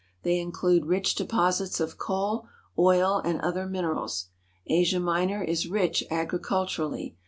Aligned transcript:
They 0.23 0.39
include 0.39 0.87
rich 0.87 1.13
deposits 1.13 1.79
of 1.79 1.99
coal, 1.99 2.47
oil, 2.75 3.21
and 3.23 3.39
other 3.41 3.67
minerals. 3.67 4.29
Asia 4.65 4.99
Minor 4.99 5.43
is 5.43 5.67
rich 5.67 6.03
agriculturally. 6.09 7.17